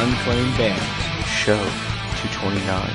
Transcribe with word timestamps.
This 0.00 0.08
Unclaimed 0.08 0.56
Bands, 0.56 1.26
show 1.26 1.58
229. 1.58 2.88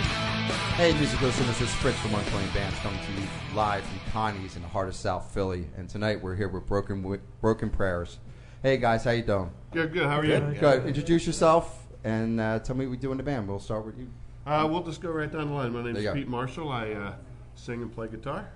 Hey, 0.73 0.91
music 0.97 1.21
listeners, 1.21 1.47
this 1.49 1.61
is 1.61 1.75
Fritz 1.75 1.99
from 1.99 2.15
Unclaimed 2.15 2.51
Bands 2.51 2.75
coming 2.79 2.99
to 2.99 3.21
you 3.21 3.27
live 3.53 3.83
from 3.83 4.11
Connie's 4.11 4.55
in 4.55 4.63
the 4.63 4.67
heart 4.67 4.87
of 4.87 4.95
South 4.95 5.31
Philly. 5.31 5.67
And 5.77 5.87
tonight 5.87 6.19
we're 6.19 6.33
here 6.33 6.47
with 6.47 6.65
Broken 6.65 7.03
Wi- 7.03 7.21
Broken 7.41 7.69
Prayers. 7.69 8.17
Hey 8.63 8.77
guys, 8.77 9.03
how 9.03 9.11
you 9.11 9.21
doing? 9.21 9.51
Good, 9.71 9.93
good. 9.93 10.07
How 10.07 10.17
are 10.17 10.25
you? 10.25 10.57
Good. 10.59 10.87
Introduce 10.87 11.27
yourself 11.27 11.85
and 12.03 12.41
uh, 12.41 12.57
tell 12.57 12.75
me 12.75 12.87
what 12.87 12.91
we 12.91 12.97
do 12.97 13.11
in 13.11 13.17
the 13.17 13.23
band. 13.23 13.47
We'll 13.47 13.59
start 13.59 13.85
with 13.85 13.99
you. 13.99 14.09
Uh, 14.47 14.67
we'll 14.67 14.81
just 14.81 14.99
go 14.99 15.11
right 15.11 15.31
down 15.31 15.49
the 15.49 15.53
line. 15.53 15.73
My 15.73 15.83
name 15.83 15.95
is 15.97 16.03
you 16.03 16.09
go. 16.09 16.15
Pete 16.15 16.27
Marshall. 16.27 16.71
I 16.71 16.89
uh, 16.89 17.13
sing 17.53 17.83
and 17.83 17.93
play 17.93 18.07
guitar. 18.07 18.49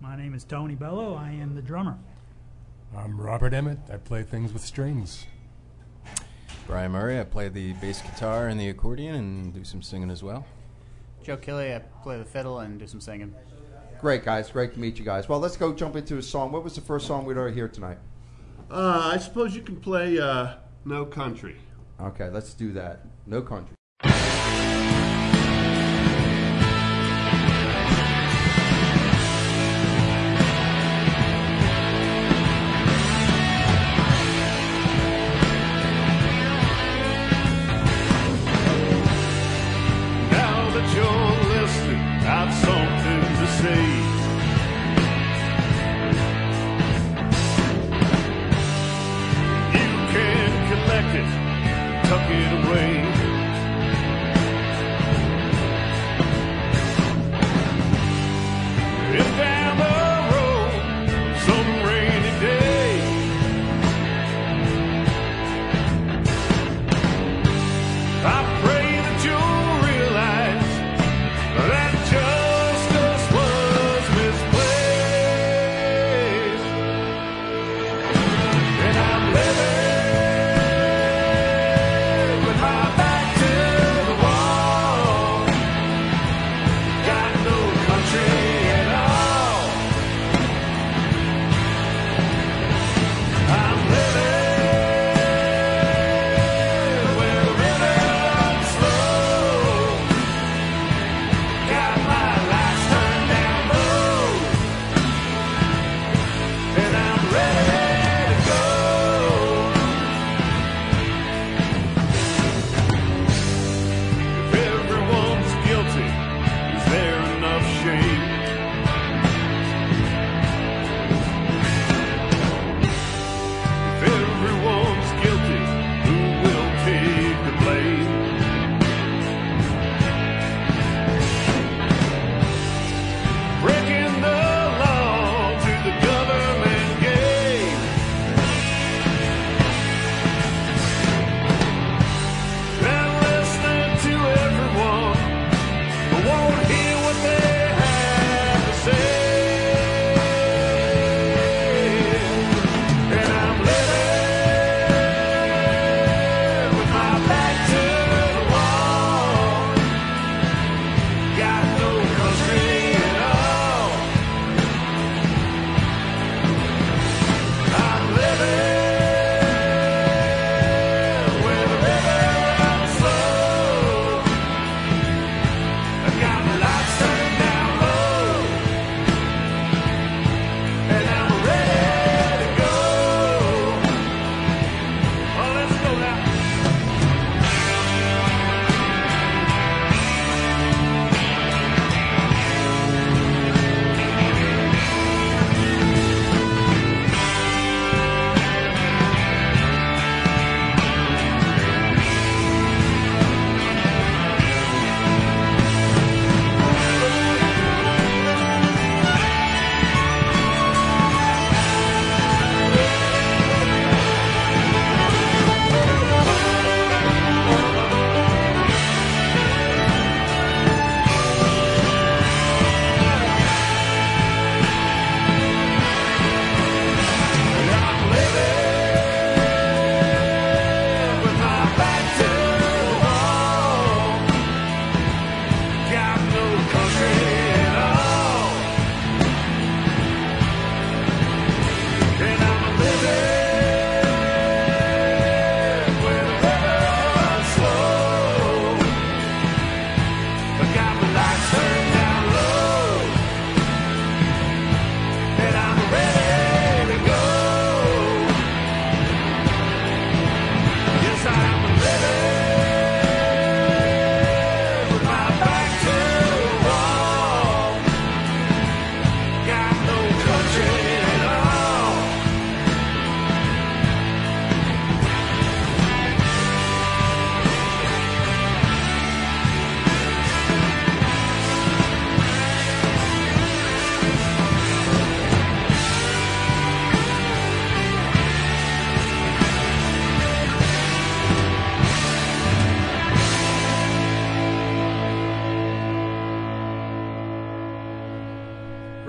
My 0.00 0.16
name 0.16 0.32
is 0.32 0.42
Tony 0.42 0.74
Bello. 0.74 1.16
I 1.16 1.32
am 1.32 1.54
the 1.54 1.62
drummer. 1.62 1.98
I'm 2.96 3.20
Robert 3.20 3.52
Emmett. 3.52 3.80
I 3.92 3.98
play 3.98 4.22
things 4.22 4.54
with 4.54 4.64
strings. 4.64 5.26
Brian 6.70 6.92
Murray, 6.92 7.18
I 7.18 7.24
play 7.24 7.48
the 7.48 7.72
bass 7.74 8.00
guitar 8.00 8.46
and 8.46 8.58
the 8.58 8.68
accordion 8.68 9.16
and 9.16 9.52
do 9.52 9.64
some 9.64 9.82
singing 9.82 10.08
as 10.08 10.22
well. 10.22 10.46
Joe 11.20 11.36
Kelly, 11.36 11.74
I 11.74 11.80
play 11.80 12.16
the 12.16 12.24
fiddle 12.24 12.60
and 12.60 12.78
do 12.78 12.86
some 12.86 13.00
singing. 13.00 13.34
Great 14.00 14.24
guys, 14.24 14.52
great 14.52 14.74
to 14.74 14.78
meet 14.78 14.96
you 14.96 15.04
guys. 15.04 15.28
Well, 15.28 15.40
let's 15.40 15.56
go 15.56 15.74
jump 15.74 15.96
into 15.96 16.16
a 16.18 16.22
song. 16.22 16.52
What 16.52 16.62
was 16.62 16.76
the 16.76 16.80
first 16.80 17.08
song 17.08 17.24
we'd 17.24 17.36
already 17.36 17.56
hear 17.56 17.66
tonight? 17.66 17.98
Uh, 18.70 19.10
I 19.12 19.18
suppose 19.18 19.56
you 19.56 19.62
can 19.62 19.80
play 19.80 20.20
uh, 20.20 20.54
No 20.84 21.04
Country. 21.04 21.56
Okay, 22.00 22.30
let's 22.30 22.54
do 22.54 22.72
that. 22.74 23.00
No 23.26 23.42
country. 23.42 23.74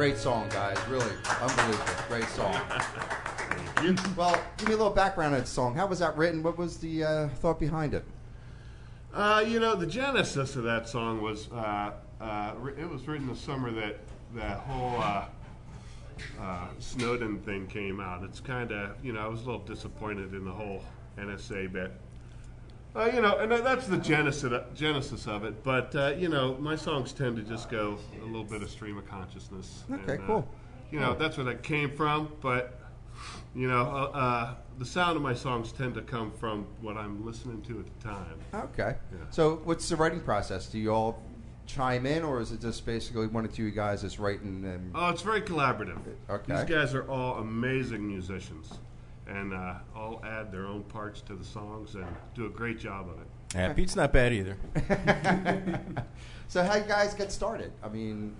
Great 0.01 0.17
song, 0.17 0.49
guys. 0.49 0.79
Really 0.89 1.11
unbelievable. 1.39 1.93
Great 2.07 2.27
song. 2.29 2.55
well, 4.17 4.41
give 4.57 4.67
me 4.67 4.73
a 4.73 4.77
little 4.77 4.89
background 4.89 5.35
on 5.35 5.41
the 5.41 5.45
song. 5.45 5.75
How 5.75 5.85
was 5.85 5.99
that 5.99 6.17
written? 6.17 6.41
What 6.41 6.57
was 6.57 6.77
the 6.77 7.03
uh, 7.03 7.27
thought 7.27 7.59
behind 7.59 7.93
it? 7.93 8.03
Uh, 9.13 9.45
you 9.47 9.59
know, 9.59 9.75
the 9.75 9.85
genesis 9.85 10.55
of 10.55 10.63
that 10.63 10.89
song 10.89 11.21
was 11.21 11.51
uh, 11.51 11.91
uh, 12.19 12.53
it 12.79 12.89
was 12.89 13.07
written 13.07 13.27
the 13.27 13.35
summer 13.35 13.69
that 13.69 13.99
that 14.33 14.57
whole 14.61 14.99
uh, 14.99 15.25
uh, 16.41 16.67
Snowden 16.79 17.39
thing 17.41 17.67
came 17.67 17.99
out. 17.99 18.23
It's 18.23 18.39
kind 18.39 18.71
of 18.71 18.95
you 19.05 19.13
know 19.13 19.19
I 19.19 19.27
was 19.27 19.43
a 19.43 19.45
little 19.45 19.59
disappointed 19.59 20.33
in 20.33 20.45
the 20.45 20.51
whole 20.51 20.81
NSA 21.19 21.71
bit. 21.71 21.91
Uh, 22.93 23.09
you 23.13 23.21
know, 23.21 23.37
and 23.37 23.51
that's 23.51 23.87
the 23.87 23.97
genesis 23.97 24.53
genesis 24.75 25.25
of 25.27 25.45
it. 25.45 25.63
But 25.63 25.95
uh, 25.95 26.13
you 26.17 26.27
know, 26.27 26.55
my 26.59 26.75
songs 26.75 27.13
tend 27.13 27.37
to 27.37 27.43
just 27.43 27.69
go 27.69 27.97
a 28.21 28.25
little 28.25 28.43
bit 28.43 28.61
of 28.61 28.69
stream 28.69 28.97
of 28.97 29.07
consciousness. 29.07 29.83
Okay, 29.91 30.13
and, 30.13 30.23
uh, 30.23 30.27
cool. 30.27 30.47
You 30.91 30.99
know, 30.99 31.15
that's 31.15 31.37
where 31.37 31.45
that 31.45 31.63
came 31.63 31.95
from. 31.95 32.33
But 32.41 32.81
you 33.55 33.67
know, 33.67 33.81
uh, 33.81 34.17
uh, 34.17 34.55
the 34.77 34.85
sound 34.85 35.15
of 35.15 35.21
my 35.21 35.33
songs 35.33 35.71
tend 35.71 35.93
to 35.95 36.01
come 36.01 36.31
from 36.31 36.65
what 36.81 36.97
I'm 36.97 37.25
listening 37.25 37.61
to 37.63 37.79
at 37.79 37.85
the 37.85 38.03
time. 38.03 38.39
Okay. 38.53 38.95
Yeah. 39.11 39.19
So, 39.29 39.61
what's 39.63 39.87
the 39.87 39.95
writing 39.95 40.21
process? 40.21 40.67
Do 40.67 40.77
you 40.79 40.93
all 40.93 41.21
chime 41.65 42.05
in, 42.05 42.23
or 42.23 42.41
is 42.41 42.51
it 42.51 42.61
just 42.61 42.85
basically 42.85 43.27
one 43.27 43.45
or 43.45 43.47
two 43.47 43.63
of 43.63 43.69
you 43.69 43.71
guys 43.75 44.01
that's 44.01 44.19
writing 44.19 44.65
and? 44.65 44.91
Oh, 44.95 45.09
it's 45.09 45.21
very 45.21 45.41
collaborative. 45.41 45.99
Okay. 46.29 46.55
These 46.55 46.63
guys 46.65 46.93
are 46.93 47.09
all 47.09 47.35
amazing 47.37 48.05
musicians, 48.05 48.79
and 49.31 49.53
uh, 49.53 49.75
all 49.95 50.21
add 50.25 50.51
their 50.51 50.65
own 50.65 50.83
parts 50.83 51.21
to 51.21 51.35
the 51.35 51.43
songs 51.43 51.95
and 51.95 52.05
do 52.35 52.45
a 52.45 52.49
great 52.49 52.79
job 52.79 53.09
of 53.09 53.19
it. 53.19 53.27
Yeah, 53.55 53.73
Pete's 53.73 53.95
not 53.95 54.13
bad 54.13 54.33
either. 54.33 54.57
So, 56.51 56.61
how 56.65 56.75
you 56.75 56.83
guys 56.83 57.13
get 57.13 57.31
started? 57.31 57.71
I 57.81 57.87
mean, 57.87 58.35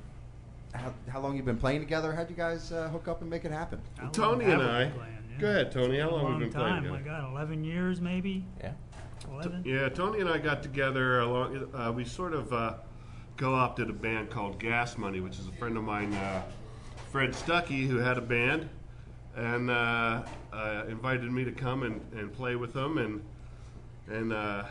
how, 0.74 0.94
how 1.08 1.22
long 1.22 1.38
you 1.38 1.44
been 1.44 1.56
playing 1.56 1.80
together? 1.80 2.12
How'd 2.12 2.30
you 2.30 2.36
guys 2.36 2.70
uh, 2.74 2.90
hook 2.90 3.08
up 3.08 3.22
and 3.22 3.30
make 3.30 3.46
it 3.46 3.54
happen? 3.54 3.80
How 3.98 4.10
Tony 4.10 4.44
and 4.52 4.62
I. 4.62 4.84
been 4.84 4.92
playing, 4.92 5.18
yeah? 5.32 5.40
Go 5.40 5.48
ahead, 5.48 5.72
Tony. 5.72 5.98
How 5.98 6.12
long 6.12 6.24
long 6.24 6.32
have 6.34 6.40
we 6.40 6.46
been 6.48 6.54
playing 6.54 6.74
time. 6.84 6.88
Oh 6.88 6.90
my? 6.90 7.00
God, 7.00 7.32
11 7.32 7.64
years 7.64 8.02
maybe? 8.02 8.44
Yeah. 8.60 8.74
11? 9.32 9.64
Yeah, 9.66 9.88
Tony 9.88 10.20
and 10.20 10.28
I 10.28 10.40
got 10.40 10.62
together 10.62 11.22
along. 11.22 11.70
Uh, 11.74 11.94
we 11.94 12.04
sort 12.04 12.34
of 12.34 12.52
uh, 12.52 12.74
co-opted 13.38 13.90
a 13.90 13.94
band 13.94 14.30
called 14.30 14.60
Gas 14.60 14.98
Money, 14.98 15.22
which 15.22 15.40
is 15.40 15.48
a 15.48 15.54
friend 15.54 15.78
of 15.78 15.86
mine, 15.86 16.14
uh, 16.14 16.42
Fred 17.14 17.32
Stuckey, 17.32 17.88
who 17.88 17.96
had 17.96 18.18
a 18.18 18.22
band, 18.22 18.68
and 19.36 19.70
uh, 19.70 20.24
uh, 20.54 20.84
invited 20.90 21.32
me 21.32 21.44
to 21.44 21.52
come 21.52 21.84
and, 21.84 22.02
and 22.14 22.32
play 22.34 22.56
with 22.56 22.74
them, 22.74 22.98
and 22.98 23.22
and 24.08 24.34
uh, 24.34 24.64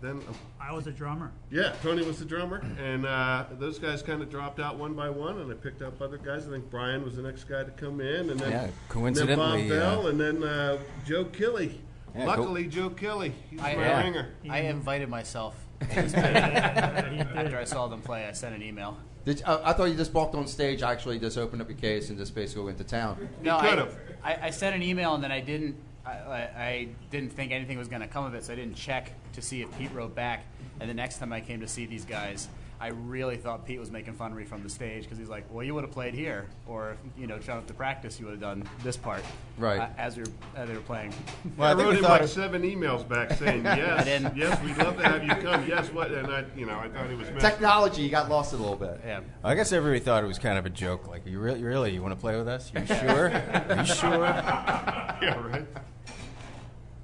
then 0.00 0.20
I 0.60 0.72
was 0.72 0.86
a 0.86 0.92
drummer. 0.92 1.30
Yeah, 1.50 1.74
Tony 1.82 2.04
was 2.04 2.18
the 2.18 2.24
drummer, 2.24 2.64
and 2.78 3.06
uh, 3.06 3.44
those 3.58 3.78
guys 3.78 4.02
kind 4.02 4.22
of 4.22 4.30
dropped 4.30 4.60
out 4.60 4.76
one 4.78 4.94
by 4.94 5.10
one, 5.10 5.38
and 5.38 5.50
I 5.50 5.54
picked 5.54 5.82
up 5.82 6.00
other 6.00 6.18
guys. 6.18 6.46
I 6.46 6.50
think 6.50 6.70
Brian 6.70 7.04
was 7.04 7.16
the 7.16 7.22
next 7.22 7.44
guy 7.44 7.64
to 7.64 7.70
come 7.72 8.00
in, 8.00 8.30
and 8.30 8.40
then 8.40 8.50
Yeah, 8.50 8.62
and 8.64 8.72
coincidentally, 8.88 9.68
then 9.68 9.80
Bob 9.80 9.96
Bell, 9.96 10.06
uh, 10.06 10.10
and 10.10 10.20
then 10.20 10.42
uh, 10.42 10.78
Joe 11.04 11.24
Kelly. 11.26 11.80
Yeah, 12.14 12.26
Luckily, 12.26 12.66
Joe 12.66 12.90
Kelly, 12.90 13.32
he's 13.50 13.60
I- 13.60 13.74
my 13.74 13.82
Yeah. 13.82 14.02
ringer. 14.02 14.28
I 14.50 14.58
invited 14.60 15.08
myself. 15.08 15.56
After. 15.90 17.58
I 17.58 17.64
saw 17.64 17.88
them 17.88 18.02
play, 18.02 18.26
I 18.26 18.32
sent 18.32 18.54
an 18.54 18.62
email. 18.62 18.98
Did 19.24 19.40
you, 19.40 19.44
uh, 19.46 19.60
I 19.64 19.72
thought 19.72 19.84
you 19.84 19.94
just 19.94 20.12
walked 20.12 20.34
on 20.34 20.46
stage, 20.46 20.82
actually 20.82 21.18
just 21.18 21.38
opened 21.38 21.62
up 21.62 21.68
your 21.68 21.78
case 21.78 22.10
and 22.10 22.18
just 22.18 22.34
basically 22.34 22.64
went 22.64 22.78
to 22.78 22.84
town. 22.84 23.28
No, 23.42 23.58
could 23.58 23.68
I, 23.68 23.76
have. 23.76 23.98
I, 24.22 24.38
I 24.46 24.50
sent 24.50 24.74
an 24.74 24.82
email 24.82 25.14
and 25.14 25.22
then 25.22 25.32
I 25.32 25.40
didn't. 25.40 25.76
I, 26.04 26.10
I, 26.10 26.38
I 26.40 26.88
didn't 27.10 27.32
think 27.32 27.52
anything 27.52 27.78
was 27.78 27.86
going 27.86 28.02
to 28.02 28.08
come 28.08 28.24
of 28.24 28.34
it, 28.34 28.44
so 28.44 28.52
I 28.52 28.56
didn't 28.56 28.74
check 28.74 29.12
to 29.34 29.42
see 29.42 29.62
if 29.62 29.78
Pete 29.78 29.92
wrote 29.92 30.14
back. 30.16 30.44
And 30.80 30.90
the 30.90 30.94
next 30.94 31.18
time 31.18 31.32
I 31.32 31.40
came 31.40 31.60
to 31.60 31.68
see 31.68 31.86
these 31.86 32.04
guys, 32.04 32.48
I 32.82 32.88
really 32.88 33.36
thought 33.36 33.64
Pete 33.64 33.78
was 33.78 33.92
making 33.92 34.14
fun 34.14 34.32
of 34.32 34.36
me 34.36 34.42
from 34.42 34.64
the 34.64 34.68
stage 34.68 35.04
because 35.04 35.16
he's 35.16 35.28
like, 35.28 35.44
"Well, 35.52 35.64
you 35.64 35.72
would 35.72 35.84
have 35.84 35.92
played 35.92 36.14
here, 36.14 36.48
or 36.66 36.96
you 37.16 37.28
know, 37.28 37.38
shown 37.38 37.58
up 37.58 37.68
to 37.68 37.72
practice, 37.72 38.18
you 38.18 38.26
would 38.26 38.32
have 38.32 38.40
done 38.40 38.68
this 38.82 38.96
part, 38.96 39.22
Right. 39.56 39.78
uh, 39.78 39.86
as 39.96 40.16
you're 40.16 40.26
as 40.56 40.68
they 40.68 40.74
were 40.74 40.80
playing." 40.80 41.14
Well, 41.56 41.68
I, 41.68 41.80
I 41.80 41.84
wrote 41.84 41.94
him 41.94 42.02
like 42.02 42.26
seven 42.26 42.62
emails 42.62 43.08
back 43.08 43.38
saying 43.38 43.62
yes, 43.64 44.32
yes, 44.34 44.60
we'd 44.64 44.76
love 44.78 44.96
to 44.96 45.04
have 45.04 45.22
you 45.22 45.30
come. 45.30 45.64
Yes, 45.68 45.92
what? 45.92 46.10
And 46.10 46.26
I, 46.26 46.44
you 46.56 46.66
know, 46.66 46.76
I 46.76 46.88
thought 46.88 47.08
he 47.08 47.14
was 47.14 47.28
messing. 47.30 47.38
Technology, 47.50 48.02
you 48.02 48.10
got 48.10 48.28
lost 48.28 48.52
a 48.52 48.56
little 48.56 48.74
bit. 48.74 49.00
yeah. 49.06 49.20
I 49.44 49.54
guess 49.54 49.70
everybody 49.72 50.00
thought 50.00 50.24
it 50.24 50.26
was 50.26 50.40
kind 50.40 50.58
of 50.58 50.66
a 50.66 50.70
joke. 50.70 51.06
Like, 51.06 51.24
you 51.24 51.38
really, 51.38 51.62
really, 51.62 51.94
you 51.94 52.02
want 52.02 52.14
to 52.14 52.20
play 52.20 52.36
with 52.36 52.48
us? 52.48 52.72
You 52.74 52.84
sure? 52.84 53.30
Are 53.30 53.76
you 53.78 53.84
sure? 53.86 54.24
yeah, 54.24 55.40
right. 55.40 55.66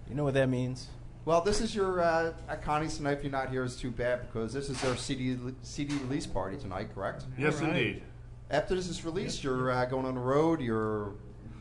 You 0.09 0.17
know 0.17 0.25
what 0.25 0.35
that 0.35 0.49
means? 0.49 0.89
Well, 1.29 1.43
this 1.43 1.61
is 1.61 1.75
your 1.75 2.01
uh, 2.01 2.33
at 2.49 2.63
Connie's 2.63 2.97
tonight. 2.97 3.19
If 3.19 3.23
you're 3.23 3.31
not 3.31 3.51
here, 3.51 3.63
is 3.63 3.77
too 3.77 3.91
bad 3.91 4.23
because 4.23 4.55
this 4.55 4.71
is 4.71 4.81
their 4.81 4.97
CD 4.97 5.37
CD 5.61 5.95
release 5.97 6.25
party 6.25 6.57
tonight. 6.57 6.89
Correct? 6.95 7.27
Yes, 7.37 7.57
All 7.61 7.67
right. 7.67 7.77
indeed. 7.77 8.03
After 8.51 8.75
this 8.75 8.89
is 8.89 9.05
released, 9.05 9.45
you're 9.45 9.71
uh, 9.71 9.85
going 9.85 10.07
on 10.07 10.15
the 10.15 10.23
road. 10.23 10.63
You're 10.63 11.13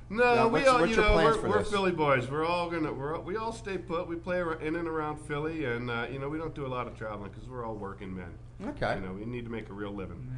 No, 0.10 0.24
Yeah, 0.36 0.46
we 0.46 0.52
what's- 0.52 0.68
all, 0.70 0.80
what's 0.80 0.92
you 0.92 0.96
your 0.96 1.06
know, 1.06 1.12
plans 1.16 1.36
we're, 1.36 1.42
for 1.42 1.50
we're? 1.50 1.64
Philly 1.66 1.92
boys. 1.92 2.32
We're 2.32 2.46
all 2.46 2.70
gonna, 2.70 2.94
we're 2.94 3.18
all, 3.18 3.24
we 3.24 3.36
all 3.36 3.52
stay 3.52 3.78
put. 3.78 4.08
We 4.08 4.16
play 4.16 4.40
in 4.40 4.78
and 4.78 4.88
around 4.88 5.18
Philly, 5.18 5.66
and 5.66 5.92
uh, 5.92 6.08
you 6.10 6.20
know, 6.20 6.30
we 6.30 6.38
don't 6.38 6.56
do 6.56 6.66
a 6.66 6.70
lot 6.70 6.88
of 6.88 6.98
traveling 6.98 7.30
because 7.30 7.50
we're 7.50 7.66
all 7.66 7.76
working 7.76 8.16
men. 8.16 8.32
okay. 8.70 8.96
You 8.96 9.02
know, 9.06 9.12
we 9.12 9.26
need 9.26 9.44
to 9.44 9.52
make 9.52 9.68
a 9.68 9.74
real 9.74 9.92
living. 9.92 10.32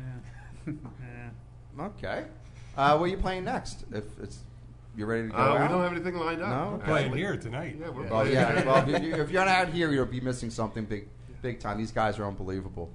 Yeah. 0.66 0.74
yeah. 1.78 1.84
Okay. 1.86 2.26
Uh, 2.76 2.98
what 2.98 3.06
are 3.06 3.10
you 3.10 3.18
playing 3.18 3.44
next? 3.44 3.86
If 3.92 4.06
it's 4.24 4.40
you're 4.96 5.08
ready 5.08 5.24
to 5.24 5.30
go 5.30 5.38
Uh, 5.38 5.54
we 5.62 5.68
don't 5.68 5.82
have 5.82 5.92
anything 5.94 6.16
lined 6.18 6.42
up. 6.42 6.50
No? 6.50 6.78
We're 6.78 6.86
playing 6.86 7.06
actually. 7.08 7.20
here 7.20 7.38
tonight. 7.38 7.78
Yeah, 7.80 7.90
we're 7.90 8.02
Well, 8.04 8.10
playing. 8.24 8.34
yeah. 8.34 8.66
Well, 8.66 8.90
if, 8.90 9.04
you, 9.04 9.16
if 9.16 9.30
you're 9.32 9.46
not 9.46 9.48
out 9.48 9.70
here, 9.70 9.92
you'll 9.92 10.06
be 10.06 10.20
missing 10.22 10.50
something 10.50 10.86
big, 10.86 11.08
big 11.42 11.60
time. 11.60 11.78
These 11.78 11.92
guys 11.92 12.20
are 12.20 12.26
unbelievable. 12.26 12.90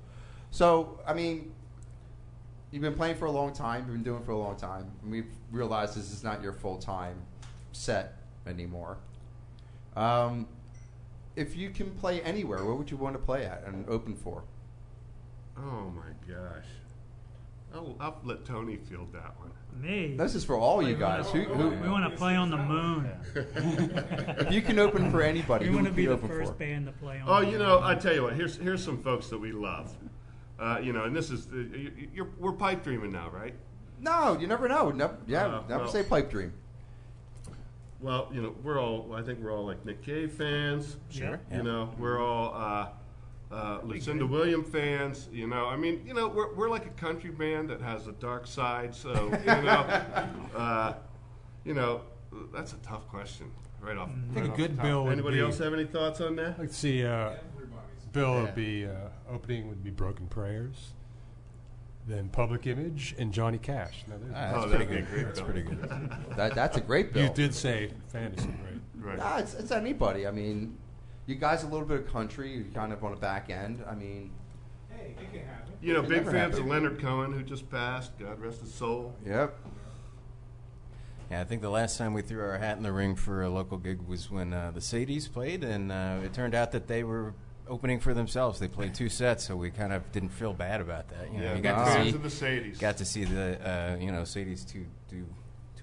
So, 0.50 1.00
I 1.06 1.14
mean, 1.14 1.52
you've 2.70 2.82
been 2.82 2.94
playing 2.94 3.16
for 3.16 3.26
a 3.26 3.30
long 3.30 3.52
time. 3.52 3.84
You've 3.84 3.94
been 3.94 4.02
doing 4.02 4.20
it 4.22 4.26
for 4.26 4.32
a 4.32 4.38
long 4.38 4.56
time. 4.56 4.90
And 5.02 5.10
we've 5.10 5.30
realized 5.50 5.96
this 5.96 6.12
is 6.12 6.22
not 6.24 6.42
your 6.42 6.52
full 6.52 6.78
time 6.78 7.16
set 7.72 8.18
anymore. 8.46 8.98
Um, 9.96 10.46
if 11.36 11.56
you 11.56 11.70
can 11.70 11.90
play 11.92 12.20
anywhere, 12.22 12.64
where 12.64 12.74
would 12.74 12.90
you 12.90 12.96
want 12.96 13.14
to 13.14 13.18
play 13.20 13.44
at 13.46 13.64
and 13.66 13.88
open 13.88 14.14
for? 14.14 14.44
Oh 15.56 15.90
my 15.94 16.10
gosh. 16.32 16.64
I'll, 17.74 17.96
I'll 17.98 18.20
let 18.24 18.44
Tony 18.44 18.76
field 18.76 19.12
that 19.12 19.34
one. 19.38 19.50
Me. 19.80 20.14
This 20.16 20.34
is 20.34 20.44
for 20.44 20.56
all 20.56 20.82
you 20.82 20.94
guys. 20.94 21.28
Who, 21.30 21.42
who, 21.42 21.68
we 21.70 21.88
want 21.88 22.10
to 22.10 22.16
play 22.16 22.36
on 22.36 22.50
the 22.50 22.56
moon. 22.56 23.10
if 23.34 24.50
you 24.52 24.62
can 24.62 24.78
open 24.78 25.10
for 25.10 25.20
anybody, 25.20 25.68
We 25.68 25.74
want 25.74 25.86
to 25.86 25.90
would 25.90 25.96
be 25.96 26.06
the 26.06 26.12
open 26.12 26.28
first 26.28 26.52
for? 26.52 26.58
band 26.58 26.86
to 26.86 26.92
play 26.92 27.20
on 27.20 27.28
Oh, 27.28 27.40
the 27.40 27.46
you 27.46 27.58
moon. 27.58 27.66
know, 27.66 27.80
I 27.82 27.94
tell 27.94 28.14
you 28.14 28.22
what. 28.22 28.34
Here's 28.34 28.56
here's 28.56 28.82
some 28.84 29.02
folks 29.02 29.28
that 29.28 29.38
we 29.38 29.52
love. 29.52 29.94
Uh, 30.58 30.78
you 30.82 30.92
know, 30.92 31.04
and 31.04 31.14
this 31.14 31.30
is 31.30 31.48
uh, 31.52 31.56
you, 31.56 31.92
you're, 32.14 32.28
we're 32.38 32.52
pipe 32.52 32.84
dreaming 32.84 33.10
now, 33.12 33.28
right? 33.30 33.54
No, 34.00 34.38
you 34.38 34.46
never 34.46 34.68
know. 34.68 34.90
Never, 34.90 35.16
yeah, 35.26 35.46
Uh, 35.46 35.62
never 35.68 35.84
well- 35.84 35.92
say 35.92 36.02
pipe 36.04 36.30
dream. 36.30 36.52
Well, 38.00 38.28
you 38.32 38.42
know, 38.42 38.54
we're 38.62 38.80
all. 38.80 39.14
I 39.14 39.22
think 39.22 39.40
we're 39.40 39.52
all 39.52 39.64
like 39.66 39.84
Nick 39.84 40.02
Cave 40.02 40.32
fans. 40.32 40.96
Sure. 41.08 41.40
Yeah. 41.50 41.56
You 41.56 41.62
know, 41.62 41.90
we're 41.98 42.20
all 42.22 42.54
uh, 42.54 42.88
uh, 43.54 43.78
Lucinda 43.84 44.26
Williams 44.26 44.68
fans. 44.68 45.28
You 45.32 45.46
know, 45.46 45.66
I 45.66 45.76
mean, 45.76 46.02
you 46.06 46.12
know, 46.14 46.28
we're, 46.28 46.52
we're 46.54 46.70
like 46.70 46.86
a 46.86 46.90
country 46.90 47.30
band 47.30 47.70
that 47.70 47.80
has 47.80 48.06
a 48.08 48.12
dark 48.12 48.46
side. 48.46 48.94
So 48.94 49.12
you 49.14 49.46
know, 49.62 50.02
uh, 50.56 50.94
you 51.64 51.74
know, 51.74 52.02
that's 52.52 52.72
a 52.72 52.78
tough 52.78 53.06
question. 53.08 53.50
Right 53.80 53.98
off. 53.98 54.08
I 54.08 54.34
think 54.34 54.46
right 54.48 54.54
a 54.54 54.56
good 54.56 54.76
the 54.78 54.82
bill 54.82 55.10
Anybody 55.10 55.36
be- 55.36 55.42
else 55.42 55.58
have 55.58 55.74
any 55.74 55.84
thoughts 55.84 56.20
on 56.22 56.36
that? 56.36 56.58
Let's 56.58 56.76
see. 56.76 57.04
Uh, 57.04 57.32
Bill 58.12 58.32
Yeah. 58.34 58.42
would 58.42 58.54
be 58.54 58.86
uh, 58.86 58.90
opening 59.30 59.68
would 59.68 59.82
be 59.84 59.90
Broken 59.90 60.26
Prayers, 60.28 60.92
then 62.06 62.28
Public 62.28 62.66
Image 62.66 63.14
and 63.18 63.32
Johnny 63.32 63.58
Cash. 63.58 64.04
Now, 64.08 64.14
Ah, 64.34 64.52
Oh, 64.54 64.60
that's 64.60 64.72
that'd 64.72 64.86
pretty 64.88 65.02
be 65.02 65.06
good. 65.06 65.10
great, 65.10 65.24
That's 65.26 65.40
Bill. 65.40 65.50
pretty 65.50 65.62
good. 65.68 66.10
That, 66.36 66.54
that's 66.54 66.76
a 66.76 66.80
great 66.80 67.12
bill. 67.12 67.24
you 67.24 67.34
did 67.34 67.54
say 67.54 67.90
fantasy, 68.08 68.48
right? 68.48 68.80
Right. 69.06 69.18
Nah, 69.18 69.38
it's, 69.38 69.54
it's 69.54 69.70
anybody. 69.72 70.26
I 70.26 70.30
mean, 70.30 70.78
you 71.26 71.34
guys 71.36 71.62
a 71.62 71.66
little 71.66 71.86
bit 71.86 72.00
of 72.00 72.12
country, 72.12 72.52
you 72.56 72.64
kind 72.74 72.92
of 72.92 73.02
on 73.04 73.10
the 73.12 73.16
back 73.16 73.50
end. 73.50 73.82
I 73.88 73.94
mean, 73.94 74.30
You 75.82 75.92
know, 75.94 76.00
It 76.00 76.08
big 76.08 76.18
never 76.18 76.30
fans 76.30 76.54
of 76.58 76.64
happened. 76.66 76.70
Leonard 76.70 77.00
Cohen, 77.00 77.32
who 77.32 77.42
just 77.42 77.70
passed. 77.70 78.18
God 78.18 78.40
rest 78.40 78.60
his 78.60 78.72
soul. 78.72 79.14
yep. 79.26 79.54
Yeah, 81.30 81.40
I 81.40 81.44
think 81.44 81.62
the 81.62 81.70
last 81.70 81.96
time 81.96 82.12
we 82.12 82.20
threw 82.22 82.42
our 82.42 82.58
hat 82.58 82.76
in 82.76 82.82
the 82.82 82.92
ring 82.92 83.16
for 83.16 83.42
a 83.42 83.48
local 83.48 83.78
gig 83.78 84.00
was 84.06 84.30
when 84.30 84.52
uh, 84.52 84.70
the 84.72 84.80
Sadies 84.80 85.30
played, 85.30 85.64
and 85.64 85.90
uh, 85.90 86.18
it 86.22 86.34
turned 86.34 86.54
out 86.54 86.72
that 86.72 86.86
they 86.86 87.02
were 87.02 87.32
opening 87.66 87.98
for 87.98 88.12
themselves. 88.12 88.60
They 88.60 88.68
played 88.68 88.94
two 88.94 89.08
sets, 89.08 89.44
so 89.44 89.56
we 89.56 89.70
kind 89.70 89.92
of 89.94 90.12
didn't 90.12 90.28
feel 90.28 90.52
bad 90.52 90.82
about 90.82 91.08
that. 91.08 91.32
You 91.32 91.38
know, 91.38 91.44
Yeah, 91.44 91.48
you 91.50 91.54
big 91.56 91.62
got 91.62 91.86
fans 91.88 91.96
to 91.96 92.10
see 92.10 92.16
of 92.16 92.22
the 92.22 92.28
Sadies. 92.28 92.78
got 92.78 92.96
to 92.98 93.04
see 93.06 93.24
the 93.24 93.68
uh, 93.68 93.96
you 93.98 94.12
know 94.12 94.22
Sadies 94.22 94.68
two 94.70 94.84
do 95.08 95.24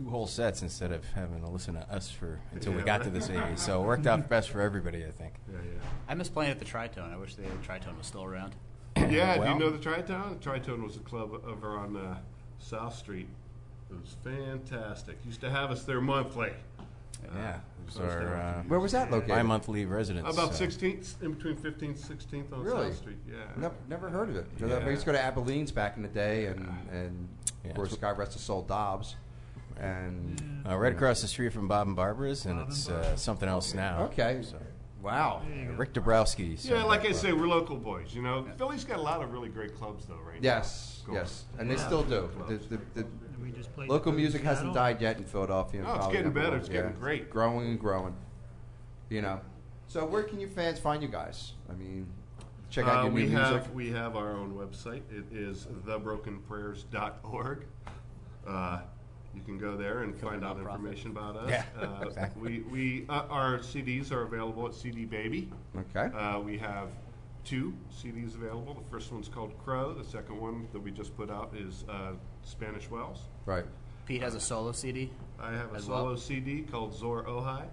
two 0.03 0.09
whole 0.09 0.27
sets 0.27 0.61
instead 0.61 0.91
of 0.91 1.03
having 1.11 1.41
to 1.41 1.47
listen 1.47 1.73
to 1.75 1.81
us 1.93 2.09
for 2.09 2.39
until 2.51 2.73
we 2.73 2.79
Yeah. 2.79 2.85
got 2.85 3.03
to 3.03 3.09
the 3.09 3.19
Sadies. 3.19 3.59
So 3.59 3.83
it 3.83 3.85
worked 3.85 4.07
out 4.07 4.27
best 4.29 4.49
for 4.49 4.61
everybody, 4.61 5.05
I 5.05 5.11
think. 5.11 5.33
Yeah, 5.49 5.57
yeah. 5.63 5.79
I 6.07 6.13
miss 6.15 6.29
playing 6.29 6.51
at 6.51 6.59
the 6.59 6.65
Tritone. 6.65 7.13
I 7.13 7.17
wish 7.17 7.35
the 7.35 7.43
Tritone 7.65 7.97
was 7.97 8.07
still 8.07 8.23
around. 8.23 8.55
yeah. 8.97 9.09
Yeah, 9.09 9.37
do 9.37 9.49
you 9.53 9.59
know 9.59 9.69
the 9.69 9.77
Tritone? 9.77 10.39
The 10.41 10.49
Tritone 10.49 10.83
was 10.83 10.95
a 10.97 11.01
club 11.01 11.31
over 11.45 11.77
on 11.77 11.95
uh, 11.97 12.17
South 12.59 12.95
Street. 12.95 13.27
It 13.89 13.95
was 13.99 14.15
fantastic. 14.23 15.17
Used 15.25 15.41
to 15.41 15.49
have 15.49 15.71
us 15.71 15.83
there 15.83 16.01
monthly. 16.01 16.51
Yeah, 17.35 17.55
it 17.57 17.61
was 17.85 17.97
our 17.99 18.35
uh, 18.35 18.63
Where 18.67 18.79
was 18.79 18.93
that 18.93 19.11
located? 19.11 19.29
bi-monthly 19.29 19.85
residence. 19.85 20.27
About 20.33 20.49
uh, 20.49 20.53
16th, 20.53 21.21
in 21.21 21.33
between 21.33 21.55
15th, 21.55 21.99
16th 21.99 22.51
on 22.51 22.63
Really? 22.63 22.87
South 22.89 22.97
Street. 22.97 23.17
Yeah. 23.29 23.35
Never, 23.57 23.75
never 23.87 24.09
heard 24.09 24.29
of 24.29 24.37
it. 24.37 24.45
'Cause 24.59 24.69
Yeah. 24.69 24.77
I 24.77 24.89
used 24.89 25.01
to 25.01 25.05
go 25.05 25.11
to 25.11 25.19
Abilene's 25.23 25.71
back 25.71 25.97
in 25.97 26.01
the 26.03 26.07
day, 26.09 26.47
and 26.47 26.67
and 26.91 27.27
Yeah, 27.63 27.69
of 27.71 27.75
course, 27.75 27.89
it's- 27.93 28.01
God 28.01 28.17
rest 28.17 28.33
his 28.33 28.41
soul, 28.41 28.63
Dobbs, 28.63 29.17
and 29.79 30.63
Uh, 30.67 30.75
right 30.77 30.93
across 30.93 31.21
the 31.21 31.27
street 31.27 31.51
from 31.53 31.67
Bob 31.67 31.87
and 31.87 31.95
Barbara's, 31.95 32.45
and 32.45 32.55
Bob 32.57 32.63
and 32.67 32.71
it's 32.71 32.89
uh, 32.89 33.15
something 33.15 33.49
else 33.49 33.73
now. 33.73 34.03
okay, 34.03 34.41
So, 34.43 34.57
wow, 35.01 35.41
Rick 35.75 35.93
Dabrowski. 35.93 36.63
Yeah, 36.63 36.83
like 36.83 37.01
I 37.01 37.05
Club. 37.07 37.15
say, 37.15 37.33
we're 37.33 37.47
local 37.47 37.77
boys. 37.77 38.13
You 38.13 38.21
know, 38.21 38.45
Philly's 38.57 38.83
got 38.83 38.97
a 38.99 39.01
lot 39.01 39.21
of 39.23 39.31
really 39.31 39.49
great 39.49 39.75
clubs, 39.75 40.05
though, 40.05 40.19
right? 40.25 40.41
Now. 40.41 40.49
Yes, 40.57 41.01
now. 41.07 41.13
yes, 41.15 41.45
and 41.57 41.69
they 41.69 41.77
still 41.77 42.03
do. 42.03 42.29
The, 42.47 42.57
the, 42.57 42.79
the 42.93 43.05
we 43.41 43.51
just 43.51 43.73
played 43.73 43.89
local 43.89 44.11
the 44.11 44.17
music 44.19 44.43
hasn't 44.43 44.67
Seattle. 44.67 44.73
died 44.83 45.01
yet 45.01 45.17
in 45.17 45.23
Philadelphia. 45.25 45.79
and 45.79 45.87
No, 45.87 45.93
it's 45.95 45.99
probably 45.99 46.17
getting 46.17 46.33
never 46.33 46.39
better. 46.39 46.51
will. 46.51 46.59
It's 46.59 46.69
getting 46.69 46.91
great. 46.99 47.29
growing 47.31 47.67
and 47.69 47.79
growing. 47.79 48.15
You 49.09 49.21
know, 49.23 49.41
so 49.87 50.05
where 50.05 50.23
can 50.23 50.39
your 50.39 50.49
fans 50.49 50.79
find 50.79 51.01
you 51.01 51.09
guys? 51.09 51.53
I 51.69 51.73
mean, 51.73 52.05
check 52.69 52.85
out 52.85 52.99
Uh, 52.99 53.03
your 53.05 53.11
we 53.13 53.23
new 53.25 53.31
have 53.35 53.51
music. 53.53 53.73
we 53.75 53.89
have 53.91 54.15
our 54.15 54.31
own 54.33 54.53
website. 54.53 55.01
It 55.11 55.25
is 55.35 55.67
thebrokenprayers.org. 55.87 57.65
Uh, 58.47 58.79
you 59.35 59.41
can 59.41 59.57
go 59.57 59.75
there 59.77 59.99
and 60.03 60.15
find 60.19 60.43
out 60.43 60.57
nonprofit. 60.57 60.71
information 60.75 61.11
about 61.11 61.35
us. 61.37 61.49
Yeah, 61.49 61.63
uh, 61.81 62.01
exactly. 62.07 62.41
We, 62.41 62.59
we 62.71 63.05
uh, 63.09 63.23
our 63.29 63.59
CDs 63.59 64.11
are 64.11 64.23
available 64.23 64.67
at 64.67 64.73
CD 64.73 65.05
Baby. 65.05 65.49
Okay. 65.77 66.15
Uh, 66.15 66.39
we 66.39 66.57
have 66.57 66.89
two 67.43 67.73
CDs 67.91 68.35
available. 68.35 68.73
The 68.75 68.89
first 68.91 69.11
one's 69.11 69.27
called 69.27 69.53
Crow. 69.63 69.93
The 69.93 70.03
second 70.03 70.39
one 70.39 70.67
that 70.73 70.79
we 70.79 70.91
just 70.91 71.15
put 71.17 71.29
out 71.31 71.53
is 71.57 71.85
uh, 71.89 72.11
Spanish 72.43 72.89
Wells. 72.89 73.19
right. 73.45 73.65
Pete 74.07 74.21
has 74.23 74.33
a 74.35 74.39
solo 74.39 74.71
CD. 74.71 75.11
I 75.39 75.51
have 75.53 75.73
a 75.73 75.79
solo 75.81 76.05
well? 76.05 76.17
CD 76.17 76.63
called 76.63 76.93
Zor 76.93 77.23
Ojai. 77.23 77.63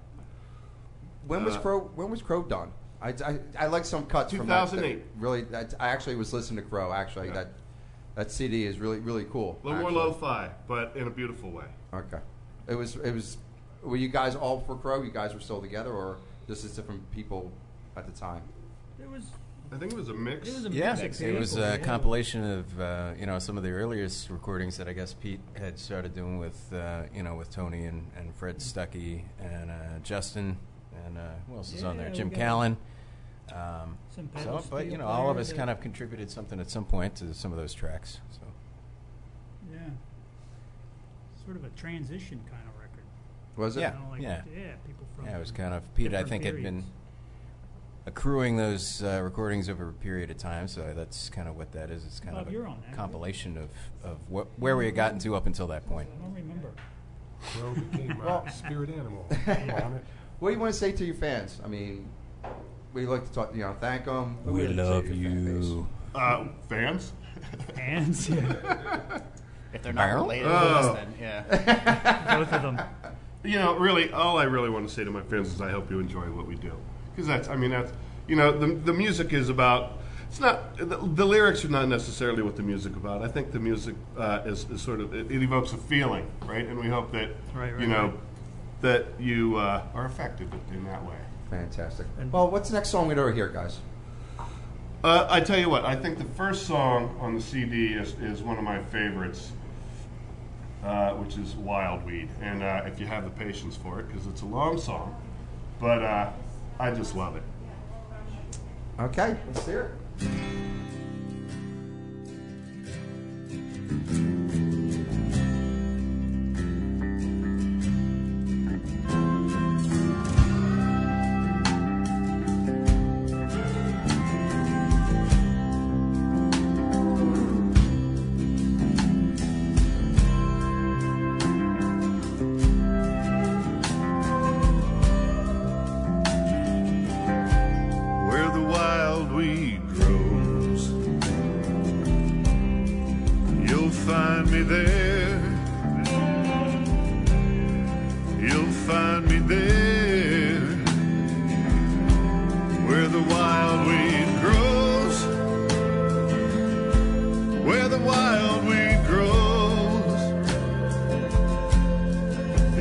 When 1.26 1.44
was 1.44 1.56
Uh, 1.56 1.60
Crow? 1.60 1.80
When 1.94 2.10
was 2.10 2.22
Crow 2.22 2.42
done? 2.42 2.70
I, 3.00 3.08
I, 3.24 3.38
I 3.58 3.66
like 3.66 3.84
some 3.84 4.06
cuts 4.06 4.32
from 4.34 4.46
that. 4.46 4.70
that 4.70 4.76
2008. 4.76 5.04
really, 5.18 5.42
that, 5.44 5.74
I 5.80 5.88
actually 5.88 6.16
was 6.16 6.32
listening 6.32 6.62
to 6.62 6.68
Crow. 6.68 6.92
Actually, 6.92 7.28
Yeah. 7.28 7.34
that 7.34 7.48
that 8.18 8.32
CD 8.32 8.64
is 8.66 8.80
really 8.80 8.98
really 8.98 9.24
cool. 9.24 9.60
A 9.62 9.66
little 9.68 9.80
more 9.80 9.90
actually. 9.90 10.04
lo-fi, 10.04 10.50
but 10.66 10.92
in 10.96 11.06
a 11.06 11.10
beautiful 11.10 11.50
way. 11.52 11.66
Okay. 11.94 12.18
It 12.66 12.74
was 12.74 12.96
it 12.96 13.12
was. 13.12 13.38
Were 13.82 13.96
you 13.96 14.08
guys 14.08 14.34
all 14.34 14.60
for 14.66 14.74
Crow? 14.74 15.02
You 15.02 15.12
guys 15.12 15.32
were 15.32 15.40
still 15.40 15.60
together, 15.60 15.92
or 15.92 16.18
just 16.48 16.64
as 16.64 16.72
different 16.74 17.08
people 17.12 17.52
at 17.96 18.06
the 18.12 18.20
time? 18.20 18.42
It 19.00 19.08
was. 19.08 19.22
I 19.70 19.76
think 19.76 19.92
it 19.92 19.96
was 19.96 20.08
a 20.08 20.14
mix. 20.14 20.48
It 20.48 20.54
was 20.54 20.64
a 20.66 20.70
Yeah, 20.70 20.94
mix 20.94 21.20
it 21.20 21.38
was 21.38 21.56
a 21.56 21.60
yeah. 21.60 21.76
compilation 21.76 22.42
of 22.42 22.80
uh, 22.80 23.12
you 23.20 23.26
know 23.26 23.38
some 23.38 23.56
of 23.56 23.62
the 23.62 23.70
earliest 23.70 24.30
recordings 24.30 24.76
that 24.78 24.88
I 24.88 24.94
guess 24.94 25.14
Pete 25.14 25.40
had 25.54 25.78
started 25.78 26.12
doing 26.14 26.38
with 26.38 26.72
uh, 26.72 27.02
you 27.14 27.22
know 27.22 27.36
with 27.36 27.50
Tony 27.50 27.84
and, 27.84 28.10
and 28.16 28.34
Fred 28.34 28.58
Stuckey 28.58 29.22
and 29.38 29.70
uh, 29.70 29.74
Justin 30.02 30.56
and 31.06 31.18
uh, 31.18 31.20
who 31.46 31.56
else 31.56 31.72
is 31.72 31.84
on 31.84 31.96
there? 31.98 32.10
Jim 32.10 32.30
got 32.30 32.36
Callan. 32.38 32.76
Um, 33.52 33.96
Some 34.14 34.28
so, 34.34 34.38
pedal 34.38 34.64
but 34.70 34.84
you 34.84 34.90
steel 34.92 35.00
know, 35.00 35.06
all 35.06 35.28
of 35.30 35.36
players 35.36 35.46
us 35.48 35.52
that- 35.52 35.56
kind 35.58 35.70
of 35.70 35.80
contributed 35.80 36.30
something 36.30 36.60
at 36.60 36.70
some 36.70 36.84
point 36.84 37.16
to 37.16 37.32
some 37.34 37.52
of 37.52 37.58
those 37.58 37.72
tracks. 37.74 38.20
So 38.30 38.40
Yeah. 39.72 39.78
Sort 41.44 41.56
of 41.56 41.64
a 41.64 41.70
transition 41.70 42.40
kind 42.50 42.62
of 42.68 42.80
record. 42.80 43.04
Was 43.56 43.76
it? 43.76 43.80
Yeah. 43.80 43.94
You 43.94 44.00
know, 44.04 44.10
like, 44.10 44.22
yeah. 44.22 44.42
yeah, 44.54 44.72
people 44.86 45.06
from. 45.16 45.26
yeah, 45.26 45.36
it 45.36 45.40
was 45.40 45.50
kind 45.50 45.72
of 45.74 45.82
Pete. 45.94 46.06
I 46.08 46.10
different 46.22 46.28
think 46.28 46.44
had 46.44 46.54
been 46.56 46.62
periods. 46.62 46.86
accruing 48.06 48.56
those 48.56 49.02
uh, 49.02 49.20
recordings 49.22 49.68
over 49.68 49.88
a 49.88 49.92
period 49.92 50.30
of 50.30 50.36
time. 50.36 50.68
So 50.68 50.92
that's 50.94 51.28
kind 51.30 51.48
of 51.48 51.56
what 51.56 51.72
that 51.72 51.90
is. 51.90 52.04
It's 52.04 52.20
kind 52.20 52.36
Bob, 52.36 52.46
of 52.48 52.52
you're 52.52 52.66
a 52.66 52.70
on 52.70 52.80
that, 52.82 52.88
right? 52.88 52.96
compilation 52.96 53.56
of, 53.56 53.68
of 54.04 54.18
what, 54.28 54.46
where 54.58 54.76
we 54.76 54.86
had 54.86 54.94
gotten 54.94 55.18
to 55.20 55.34
up 55.34 55.46
until 55.46 55.66
that 55.68 55.86
point. 55.86 56.08
I 56.18 56.22
don't 56.22 56.34
remember. 56.34 56.72
Crow 57.40 57.72
became 57.72 58.18
Well- 58.18 58.44
a 58.46 58.50
spirit 58.50 58.90
animal. 58.90 59.26
I'm 59.46 59.70
it. 59.94 60.04
What 60.40 60.50
do 60.50 60.54
you 60.54 60.60
want 60.60 60.72
to 60.72 60.78
say 60.78 60.92
to 60.92 61.04
your 61.04 61.16
fans? 61.16 61.60
I 61.64 61.66
mean, 61.66 62.08
we 62.98 63.06
like 63.06 63.24
to 63.26 63.32
talk. 63.32 63.54
You 63.54 63.62
know, 63.62 63.76
thank 63.80 64.04
them. 64.06 64.36
We 64.44 64.66
love 64.68 65.06
you. 65.08 65.86
Uh, 66.14 66.46
fans? 66.68 67.12
Hands, 67.76 68.28
yeah. 68.28 69.20
If 69.74 69.82
they're 69.82 69.92
not 69.92 70.06
Barrel? 70.06 70.22
related 70.24 70.44
to 70.44 70.50
us, 70.54 70.86
Oh. 70.86 70.94
then 70.94 71.14
yeah. 71.20 72.36
Both 72.38 72.52
of 72.54 72.62
them. 72.62 72.80
You 73.44 73.58
know, 73.58 73.76
really, 73.76 74.10
all 74.12 74.38
I 74.38 74.44
really 74.44 74.70
want 74.70 74.88
to 74.88 74.94
say 74.94 75.04
to 75.04 75.10
my 75.10 75.20
fans 75.20 75.52
is 75.52 75.60
I 75.60 75.70
hope 75.70 75.90
you 75.90 76.00
enjoy 76.00 76.22
what 76.32 76.46
we 76.46 76.54
do. 76.54 76.72
Because 77.14 77.28
that's, 77.28 77.48
I 77.48 77.56
mean, 77.56 77.70
that's, 77.70 77.92
you 78.26 78.34
know, 78.34 78.50
the, 78.58 78.66
the 78.74 78.92
music 78.94 79.32
is 79.34 79.50
about, 79.50 79.98
it's 80.26 80.40
not, 80.40 80.76
the, 80.78 80.96
the 80.96 81.24
lyrics 81.24 81.64
are 81.66 81.68
not 81.68 81.86
necessarily 81.86 82.42
what 82.42 82.56
the 82.56 82.62
music 82.62 82.96
about. 82.96 83.22
I 83.22 83.28
think 83.28 83.52
the 83.52 83.58
music 83.60 83.94
uh, 84.16 84.40
is, 84.46 84.64
is 84.70 84.80
sort 84.80 85.00
of, 85.00 85.14
it, 85.14 85.30
it 85.30 85.42
evokes 85.42 85.72
a 85.74 85.76
feeling, 85.76 86.26
right? 86.46 86.66
And 86.66 86.78
we 86.78 86.88
hope 86.88 87.12
that, 87.12 87.28
Right, 87.54 87.70
right, 87.72 87.80
you 87.80 87.86
know, 87.88 88.06
right. 88.06 88.14
that 88.80 89.04
you 89.20 89.56
uh, 89.56 89.82
are 89.94 90.06
affected 90.06 90.50
in 90.72 90.82
that 90.86 91.04
way. 91.04 91.14
Fantastic. 91.50 92.06
And- 92.18 92.32
Well, 92.32 92.50
what's 92.50 92.68
the 92.68 92.74
next 92.74 92.90
song 92.90 93.08
we're 93.08 93.14
going 93.14 93.28
to 93.28 93.34
hear, 93.34 93.48
guys? 93.48 93.78
Uh, 95.04 95.26
I 95.30 95.40
tell 95.40 95.58
you 95.58 95.70
what, 95.70 95.84
I 95.84 95.94
think 95.94 96.18
the 96.18 96.24
first 96.24 96.66
song 96.66 97.16
on 97.20 97.34
the 97.34 97.40
CD 97.40 97.94
is, 97.94 98.14
is 98.14 98.42
one 98.42 98.58
of 98.58 98.64
my 98.64 98.82
favorites, 98.84 99.52
uh, 100.84 101.10
which 101.12 101.36
is 101.36 101.54
Wild 101.54 102.04
Weed. 102.04 102.28
And 102.42 102.62
uh, 102.62 102.82
if 102.84 102.98
you 102.98 103.06
have 103.06 103.24
the 103.24 103.30
patience 103.30 103.76
for 103.76 104.00
it, 104.00 104.08
because 104.08 104.26
it's 104.26 104.42
a 104.42 104.46
long 104.46 104.76
song, 104.78 105.14
but 105.80 106.02
uh, 106.02 106.30
I 106.80 106.90
just 106.90 107.14
love 107.14 107.36
it. 107.36 107.42
Okay, 108.98 109.36
let's 109.46 109.64
hear 109.64 109.92
it. 110.20 110.28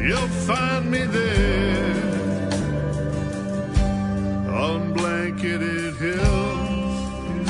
You'll 0.07 0.29
find 0.47 0.89
me 0.89 1.03
there 1.03 1.93
on 4.49 4.93
blanketed 4.93 5.95
hills 5.97 7.49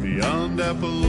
beyond 0.00 0.60
Apple 0.60 1.07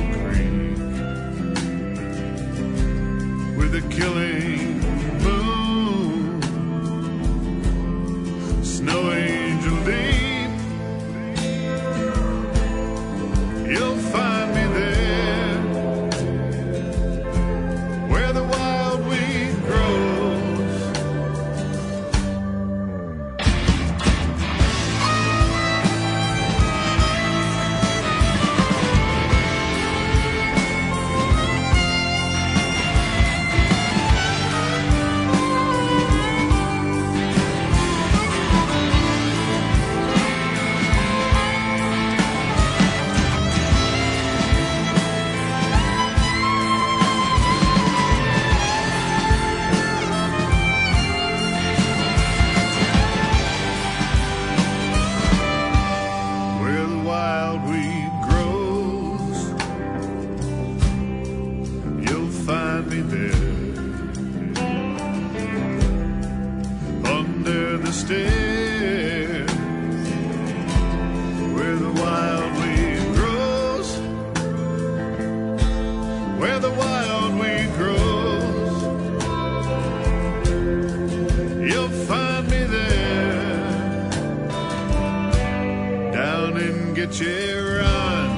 get 86.99 87.21
you 87.21 87.79
run. 87.79 88.29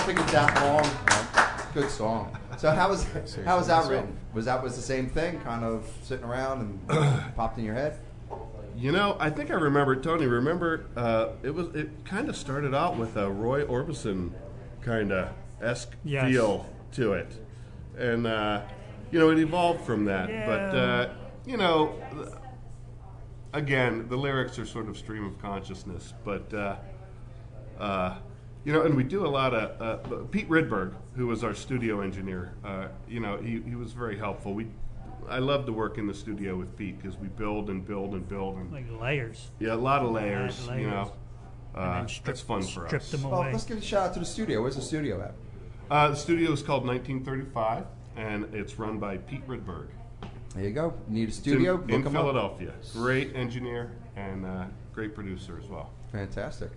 think 0.05 0.21
it's 0.21 0.33
that 0.33 0.55
long. 0.63 1.73
Good 1.73 1.91
song. 1.91 2.37
So 2.59 2.71
how 2.71 2.89
was 2.89 3.05
how 3.45 3.57
was 3.59 3.67
that 3.69 3.89
written? 3.89 4.17
Was 4.33 4.45
that 4.45 4.63
was 4.63 4.77
the 4.77 4.83
same 4.83 5.09
thing? 5.09 5.41
Kind 5.41 5.65
of 5.65 5.91
sitting 6.03 6.25
around 6.25 6.61
and 6.89 7.35
popped 7.37 7.59
in 7.59 7.65
your 7.65 7.75
head? 7.75 7.99
You 8.77 8.93
know, 8.93 9.17
I 9.21 9.31
think 9.31 9.51
I 9.51 9.55
remember 9.55 9.97
Tony. 9.97 10.27
Remember, 10.27 10.87
uh, 10.97 11.29
it 11.43 11.51
was 11.55 11.69
it 11.75 12.05
kind 12.05 12.29
of 12.29 12.37
started 12.37 12.75
out 12.75 12.97
with 12.97 13.17
a 13.17 13.31
Roy 13.31 13.65
Orbison 13.65 14.33
kind 14.83 15.13
of 15.13 15.29
esque 15.63 15.93
Yes. 16.05 16.27
feel 16.31 16.67
to 16.93 17.13
it, 17.15 17.33
and 17.97 18.27
uh, 18.27 18.63
you 19.11 19.19
know, 19.19 19.31
it 19.31 19.39
evolved 19.39 19.81
from 19.83 20.05
that. 20.07 20.29
But 20.47 20.77
uh, 20.77 21.09
you 21.47 21.57
know, 21.57 21.95
again, 23.53 24.09
the 24.09 24.17
lyrics 24.17 24.59
are 24.59 24.67
sort 24.67 24.89
of 24.89 24.97
stream 24.99 25.25
of 25.25 25.41
consciousness. 25.41 26.13
But 26.25 26.53
uh, 26.53 26.77
uh, 27.79 28.17
you 28.65 28.73
know, 28.73 28.83
and 28.83 28.95
we 28.95 29.05
do 29.05 29.27
a 29.27 29.29
lot 29.29 29.55
of 29.55 29.81
uh, 30.13 30.17
Pete 30.31 30.49
Ridberg, 30.49 30.95
who 31.17 31.27
was 31.27 31.45
our 31.45 31.55
studio 31.55 32.01
engineer. 32.01 32.55
Uh, 32.65 32.89
you 33.09 33.21
know, 33.21 33.37
he, 33.37 33.61
he 33.61 33.75
was 33.75 33.93
very 33.93 34.19
helpful. 34.19 34.55
We 34.55 34.69
I 35.29 35.39
love 35.39 35.65
to 35.67 35.73
work 35.73 35.97
in 35.97 36.07
the 36.07 36.13
studio 36.15 36.55
with 36.57 36.77
Pete 36.77 37.01
because 37.01 37.17
we 37.19 37.29
build 37.29 37.71
and 37.71 37.87
build 37.87 38.13
and 38.13 38.29
build 38.29 38.57
and 38.57 38.71
Like 38.73 38.85
layers. 39.01 39.51
yeah, 39.59 39.73
a 39.73 39.75
lot 39.75 40.03
of 40.03 40.11
layers. 40.11 40.61
Add 40.69 40.81
You 40.81 40.87
layers. 40.89 40.91
know, 40.91 41.13
And 41.75 41.83
uh, 41.85 42.07
strip- 42.07 42.27
that's 42.27 42.41
fun 42.43 42.63
for 42.63 42.95
us. 42.95 43.11
them 43.11 43.23
Well, 43.31 43.41
let's 43.41 43.65
give 43.65 43.79
a 43.79 43.81
shout 43.81 44.09
out 44.09 44.15
to 44.15 44.21
the 44.21 44.27
studio. 44.27 44.61
Where's 44.61 44.77
the 44.77 44.83
studio 44.83 45.23
at? 45.23 45.35
Uh, 45.91 46.09
the 46.11 46.17
studio 46.17 46.51
is 46.53 46.63
called 46.63 46.87
1935, 46.87 47.87
and 48.17 48.55
it's 48.55 48.79
run 48.79 48.99
by 48.99 49.17
Pete 49.19 49.47
Ridberg. 49.49 49.89
There 50.55 50.65
you 50.65 50.73
go. 50.73 50.93
Need 51.09 51.25
a 51.25 51.29
It's 51.29 51.39
in- 51.39 51.43
studio? 51.43 51.75
in, 51.75 51.81
Look 51.89 52.01
'em 52.07 52.07
up. 52.09 52.13
Philadelphia. 52.13 52.73
Great 52.93 53.35
engineer 53.35 53.93
and 54.17 54.45
uh, 54.45 54.65
great 54.93 55.15
producer 55.15 55.59
as 55.63 55.69
well. 55.71 55.91
Fantastic. 56.13 56.71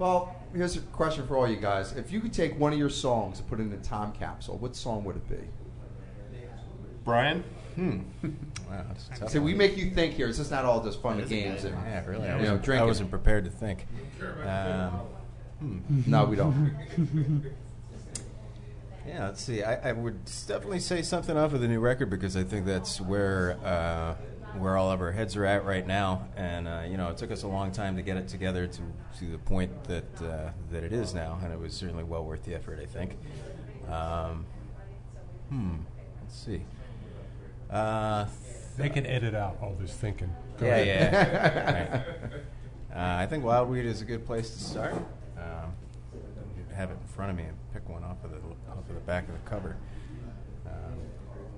Well, 0.00 0.34
here's 0.54 0.76
a 0.76 0.80
question 0.80 1.26
for 1.26 1.36
all 1.36 1.46
you 1.46 1.58
guys. 1.58 1.92
If 1.92 2.10
you 2.10 2.22
could 2.22 2.32
take 2.32 2.58
one 2.58 2.72
of 2.72 2.78
your 2.78 2.88
songs 2.88 3.38
and 3.38 3.46
put 3.46 3.60
it 3.60 3.64
in 3.64 3.72
a 3.72 3.76
time 3.76 4.12
capsule, 4.12 4.56
what 4.56 4.74
song 4.74 5.04
would 5.04 5.16
it 5.16 5.28
be? 5.28 5.36
Brian, 7.04 7.44
Wow, 7.76 8.84
that's 9.18 9.32
So 9.32 9.40
we 9.42 9.52
make 9.52 9.76
you 9.76 9.90
think 9.90 10.14
here. 10.14 10.28
It's 10.28 10.38
just 10.38 10.50
not 10.50 10.64
all 10.64 10.82
just 10.82 11.02
fun 11.02 11.20
and 11.20 11.28
games. 11.28 11.64
And, 11.64 11.74
Yeah, 11.84 12.06
really. 12.06 12.28
I 12.28 12.38
You 12.38 12.44
know, 12.44 12.56
wasn't, 12.56 12.80
I 12.80 12.84
wasn't 12.84 13.10
prepared 13.10 13.44
to 13.44 13.50
think. 13.50 13.86
Um, 14.46 15.82
No, 16.06 16.24
we 16.24 16.36
don't. 16.36 16.74
Yeah, 19.06 19.26
let's 19.26 19.42
see. 19.42 19.62
I, 19.62 19.88
I 19.88 19.92
would 19.92 20.24
definitely 20.46 20.78
say 20.78 21.02
something 21.02 21.36
off 21.36 21.52
of 21.52 21.60
the 21.60 21.66
new 21.66 21.80
record 21.80 22.10
because 22.10 22.36
I 22.36 22.44
think 22.44 22.64
that's 22.64 23.00
where 23.00 23.58
uh, 23.64 24.14
where 24.58 24.76
all 24.76 24.90
of 24.90 25.00
our 25.00 25.12
heads 25.12 25.36
are 25.36 25.44
at 25.44 25.64
right 25.64 25.86
now, 25.86 26.28
and 26.36 26.66
uh, 26.68 26.82
you 26.88 26.96
know, 26.96 27.08
it 27.10 27.16
took 27.16 27.30
us 27.30 27.42
a 27.42 27.48
long 27.48 27.72
time 27.72 27.96
to 27.96 28.02
get 28.02 28.16
it 28.16 28.28
together 28.28 28.66
to 28.66 28.82
to 29.18 29.30
the 29.30 29.38
point 29.38 29.84
that 29.84 30.22
uh, 30.22 30.50
that 30.70 30.82
it 30.84 30.92
is 30.92 31.14
now, 31.14 31.38
and 31.42 31.52
it 31.52 31.58
was 31.58 31.72
certainly 31.72 32.04
well 32.04 32.24
worth 32.24 32.44
the 32.44 32.54
effort. 32.54 32.78
I 32.80 32.86
think. 32.86 33.16
Um, 33.88 34.46
hmm. 35.48 35.76
Let's 36.22 36.38
see. 36.38 36.62
Uh, 37.70 38.26
They 38.76 38.88
can 38.88 39.04
edit 39.06 39.34
out 39.34 39.58
all 39.60 39.76
this 39.80 39.92
thinking. 39.92 40.32
Go 40.58 40.66
yeah, 40.66 40.76
ahead. 40.76 41.12
yeah. 41.12 42.02
right. 42.94 43.18
Uh, 43.18 43.22
I 43.22 43.26
think 43.26 43.44
Wildweed 43.44 43.84
is 43.84 44.00
a 44.02 44.04
good 44.04 44.24
place 44.26 44.50
to 44.50 44.58
start. 44.58 44.94
Um, 45.36 45.72
have 46.74 46.90
it 46.90 46.98
in 47.00 47.06
front 47.08 47.30
of 47.30 47.36
me 47.36 47.44
and 47.44 47.56
pick 47.72 47.88
one 47.88 48.02
off 48.04 48.22
of 48.24 48.30
the 48.30 48.38
off 48.70 48.88
of 48.88 48.94
the 48.94 49.00
back 49.00 49.28
of 49.28 49.34
the 49.34 49.50
cover. 49.50 49.76
Um, 50.66 50.72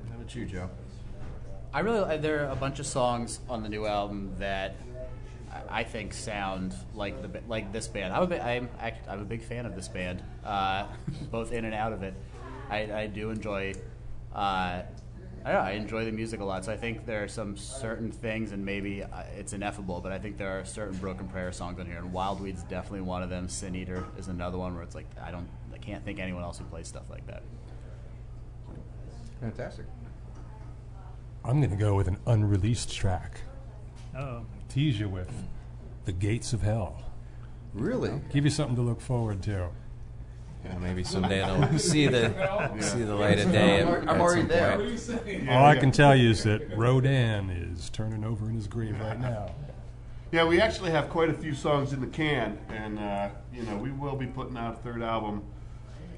how 0.09 0.16
about 0.16 0.35
you, 0.35 0.46
Joe? 0.46 0.68
I 1.74 1.80
really 1.80 2.00
uh, 2.00 2.16
there 2.18 2.46
are 2.46 2.50
a 2.50 2.56
bunch 2.56 2.78
of 2.80 2.87
songs 2.87 3.40
on 3.48 3.62
the 3.62 3.68
new 3.68 3.87
album 3.87 4.35
that 4.38 4.76
I- 5.70 5.85
think 5.85 6.12
sound 6.12 6.74
like 6.94 7.20
the 7.22 7.40
like 7.48 7.72
this 7.72 7.88
band. 7.88 8.12
I'm 8.12 8.30
a, 8.30 8.37
I'm 8.37 8.68
I'm 9.08 9.20
a 9.20 9.24
big 9.24 9.42
fan 9.42 9.66
of 9.66 9.74
this 9.74 9.88
band, 9.88 10.22
uh, 10.44 10.87
both 11.30 11.52
in 11.52 11.64
and 11.64 11.74
out 11.74 11.92
of 11.92 12.02
it. 12.02 12.14
I, 12.70 12.92
I 12.92 13.06
do 13.06 13.30
enjoy. 13.30 13.74
Uh, 14.35 14.82
I 15.44 15.52
know, 15.52 15.58
I 15.58 15.72
enjoy 15.72 16.04
the 16.04 16.12
music 16.12 16.38
a 16.40 16.44
lot, 16.44 16.64
so 16.64 16.72
I 16.72 16.76
think 16.76 17.04
there 17.04 17.24
are 17.24 17.28
some 17.28 17.56
certain 17.56 18.12
things, 18.12 18.52
and 18.52 18.64
maybe 18.64 19.02
uh, 19.02 19.08
it's 19.37 19.52
ineffable, 19.52 20.00
but 20.00 20.12
I 20.12 20.18
think 20.18 20.37
there 20.37 20.56
are 20.61 20.64
certain 20.64 20.96
Broken 20.98 21.26
Prayer 21.26 21.50
songs 21.50 21.80
on 21.80 21.87
here, 21.87 21.98
and 21.98 22.12
Wildweed's 22.12 22.62
definitely 22.62 23.00
one 23.00 23.24
of 23.24 23.28
them. 23.28 23.48
Sin 23.48 23.74
Eater 23.74 24.04
is 24.16 24.28
another 24.28 24.56
one 24.56 24.72
where 24.74 24.85
it's 24.85 24.94
like 24.94 25.08
I 25.20 25.32
don't, 25.32 25.48
I 25.74 25.78
can't 25.78 26.04
think 26.04 26.20
anyone 26.20 26.44
else 26.44 26.58
who 26.58 26.64
plays 26.64 26.87
stuff 26.87 27.11
like 27.11 27.26
that. 27.26 27.42
Fantastic. 29.40 29.87
I'm 31.44 31.59
going 31.59 31.70
to 31.70 31.76
go 31.76 31.94
with 31.94 32.09
an 32.09 32.18
unreleased 32.26 32.94
track. 32.94 33.40
Oh, 34.16 34.44
Tease 34.68 35.00
you 35.00 35.09
with 35.09 35.31
The 36.05 36.12
Gates 36.12 36.52
of 36.52 36.62
Hell. 36.62 37.02
Really? 37.74 38.20
Give 38.31 38.44
you 38.44 38.50
something 38.50 38.76
to 38.76 38.83
look 38.83 39.00
forward 39.00 39.42
to. 39.44 39.70
Yeah, 40.64 40.78
maybe 40.78 41.02
someday 41.02 41.42
it'll 41.42 41.78
see 41.78 42.07
the 42.07 42.33
see 42.78 43.02
the 43.02 43.14
light 43.16 43.40
of 43.40 43.50
day. 43.50 43.81
At, 43.81 43.88
I'm 43.88 44.09
at 44.09 44.20
already 44.20 44.42
some 44.42 44.48
there. 44.48 44.78
point. 44.78 45.48
All 45.48 45.64
I 45.64 45.76
can 45.76 45.90
tell 45.90 46.14
you 46.14 46.31
is 46.31 46.44
that 46.44 46.76
Rodin 46.76 47.50
is 47.50 47.90
turning 47.90 48.22
over 48.24 48.48
in 48.48 48.55
his 48.55 48.68
grave 48.68 48.98
right 49.00 49.18
now. 49.18 49.52
Yeah, 50.31 50.44
we 50.46 50.61
actually 50.61 50.92
have 50.92 51.11
quite 51.11 51.31
a 51.31 51.35
few 51.35 51.52
songs 51.55 51.92
in 51.92 52.00
the 52.00 52.07
can, 52.07 52.59
and 52.68 52.98
uh, 52.98 53.31
you 53.52 53.64
know 53.64 53.76
we 53.76 53.90
will 53.90 54.14
be 54.14 54.26
putting 54.26 54.57
out 54.57 54.74
a 54.74 54.76
third 54.76 55.02
album. 55.02 55.42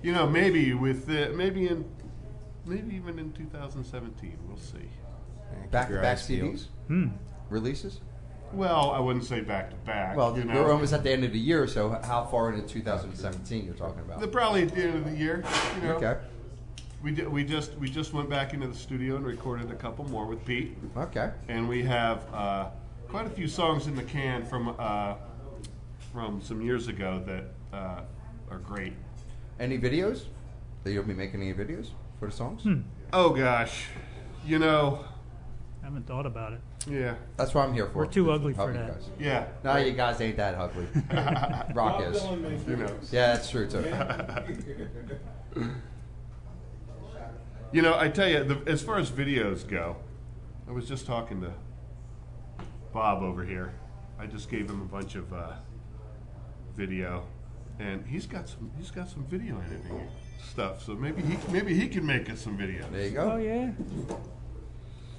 You 0.03 0.13
know, 0.13 0.29
maybe 0.29 0.75
with 0.75 1.07
the, 1.07 1.31
maybe 1.31 1.67
in 1.67 1.87
maybe 2.67 2.95
even 2.97 3.19
in 3.19 3.33
2017. 3.33 4.39
We'll 4.47 4.59
see. 4.59 4.91
Yeah, 5.57 5.63
keep 5.63 5.71
Back 5.73 5.87
to 5.89 5.93
your 5.95 6.03
back. 6.03 6.19
CDs? 6.19 6.65
hmm. 6.89 7.09
Releases? 7.51 8.01
Well, 8.53 8.91
I 8.91 9.01
wouldn't 9.01 9.25
say 9.25 9.41
back 9.41 9.71
to 9.71 9.77
back. 9.77 10.17
Well, 10.17 10.37
you 10.39 10.45
know, 10.45 10.63
we're 10.63 10.73
almost 10.73 10.93
at 10.93 11.03
the 11.03 11.11
end 11.11 11.25
of 11.25 11.33
the 11.33 11.39
year, 11.39 11.67
so 11.67 11.91
how 12.05 12.25
far 12.25 12.53
into 12.53 12.67
2017 12.67 13.65
you're 13.65 13.75
talking 13.75 14.01
about? 14.01 14.21
The, 14.21 14.29
probably 14.29 14.63
at 14.63 14.75
the 14.75 14.83
end 14.85 14.95
of 14.99 15.05
the 15.11 15.17
year. 15.17 15.45
You 15.83 15.89
know, 15.89 15.95
Okay. 15.97 16.17
we 17.03 17.11
did, 17.13 17.29
we 17.29 17.45
just 17.45 17.75
we 17.79 17.91
just 17.91 18.13
went 18.13 18.31
back 18.31 18.55
into 18.55 18.69
the 18.69 18.75
studio 18.75 19.17
and 19.17 19.27
recorded 19.27 19.71
a 19.73 19.75
couple 19.75 20.09
more 20.09 20.27
with 20.27 20.45
Pete, 20.45 20.77
Okay. 20.97 21.31
and 21.49 21.69
we 21.69 21.83
have 21.83 22.33
uh, 22.33 22.69
quite 23.09 23.27
a 23.27 23.31
few 23.31 23.49
songs 23.49 23.89
in 23.89 23.97
the 23.97 24.05
can 24.05 24.45
from 24.45 24.75
uh, 24.79 25.15
from 26.13 26.41
some 26.41 26.61
years 26.63 26.87
ago 26.89 27.23
that 27.27 27.45
uh, 27.77 28.01
are 28.51 28.59
great. 28.59 28.93
Any 29.59 29.79
videos? 29.79 30.27
That 30.85 30.93
you'll 30.93 31.03
be 31.05 31.15
making 31.15 31.41
any 31.43 31.55
videos 31.55 31.89
for 32.21 32.27
the 32.27 32.33
songs? 32.33 32.65
Oh 33.13 33.31
gosh, 33.31 33.87
you 34.47 34.59
know, 34.61 35.05
I 35.85 35.89
haven't 35.89 36.07
thought 36.07 36.25
about 36.25 36.55
it. 36.55 36.61
yeah, 36.89 37.15
That's 37.37 37.53
what 37.53 37.69
I'm 37.69 37.75
here 37.75 37.87
for. 37.89 37.99
We're 37.99 38.07
too 38.07 38.31
ugly 38.31 38.55
Help 38.55 38.71
for 38.71 38.73
you 38.75 38.79
that. 38.87 38.95
guys. 38.95 39.11
yeah, 39.21 39.47
No, 39.63 39.77
you 39.77 39.93
guys 39.93 40.19
ain't 40.19 40.39
that 40.39 40.55
ugly. 40.55 40.87
Rock 41.75 42.01
is. 42.03 42.25
you 42.67 42.77
know. 42.77 42.87
Yeah, 43.13 43.35
that's 43.35 43.51
true 43.51 43.69
too. 43.69 43.85
You 47.71 47.83
know, 47.83 47.99
I 47.99 48.09
tell 48.09 48.29
you, 48.29 48.45
the, 48.45 48.63
as 48.71 48.83
far 48.83 48.99
as 48.99 49.11
videos 49.11 49.69
go, 49.69 49.97
I 50.67 50.73
was 50.73 50.89
just 50.89 51.05
talking 51.05 51.43
to 51.43 51.53
Bob 52.95 53.23
over 53.23 53.45
here. 53.45 53.75
I 54.19 54.25
just 54.27 54.49
gave 54.49 54.71
him 54.71 54.81
a 54.81 54.87
bunch 54.87 55.17
of 55.17 55.31
uh, 55.35 55.53
video, 56.77 57.27
and 57.79 58.07
he's 58.07 58.27
got 58.27 58.49
some 58.49 58.71
he's 58.79 58.91
got 58.91 59.11
some 59.11 59.27
video 59.27 59.61
editing 59.67 60.09
stuff. 60.51 60.83
So 60.83 60.95
maybe 60.95 61.21
he 61.21 61.37
maybe 61.53 61.75
he 61.79 61.89
can 61.89 62.07
make 62.07 62.31
us 62.31 62.41
some 62.41 62.57
videos. 62.57 62.91
There 62.91 63.05
you 63.05 63.11
go. 63.11 63.33
Oh 63.33 63.37
yeah. 63.37 63.73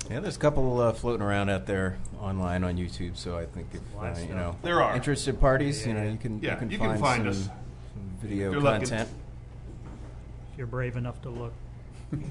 Yeah, 0.10 0.20
there's 0.20 0.36
a 0.36 0.39
couple 0.39 0.80
uh, 0.80 0.94
floating 0.94 1.26
around 1.26 1.50
out 1.50 1.65
there 1.65 1.98
online 2.20 2.63
on 2.63 2.78
YouTube. 2.78 3.18
So 3.18 3.38
I 3.38 3.46
think 3.46 3.68
if 3.74 3.82
uh, 4.00 4.13
you 4.28 4.36
know 4.36 4.56
There 4.62 4.82
are. 4.84 4.96
interested 4.96 5.39
parties, 5.39 5.86
you 5.86 5.94
know, 5.94 6.04
you 6.08 6.18
can 6.18 6.39
Yeah, 6.41 6.54
you 6.54 6.58
can 6.60 6.70
you 6.72 6.78
find, 6.78 6.91
can 6.94 7.02
find 7.02 7.22
some, 7.24 7.28
us. 7.30 7.38
some 7.46 8.18
video 8.22 8.48
If 8.50 8.54
you're 8.54 8.62
looking. 8.62 8.82
content. 8.88 9.10
If 10.52 10.58
you're 10.60 10.68
brave 10.68 10.96
enough 10.96 11.22
to 11.24 11.30
look. 11.30 11.54